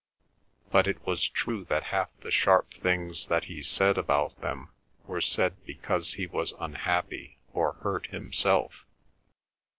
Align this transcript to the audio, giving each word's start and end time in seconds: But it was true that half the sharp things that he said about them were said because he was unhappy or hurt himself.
But 0.71 0.87
it 0.87 1.05
was 1.05 1.27
true 1.29 1.63
that 1.65 1.83
half 1.93 2.09
the 2.21 2.31
sharp 2.31 2.73
things 2.73 3.27
that 3.27 3.43
he 3.43 3.61
said 3.61 3.99
about 3.99 4.41
them 4.41 4.69
were 5.05 5.21
said 5.21 5.63
because 5.63 6.13
he 6.13 6.25
was 6.25 6.55
unhappy 6.59 7.37
or 7.53 7.73
hurt 7.83 8.07
himself. 8.07 8.87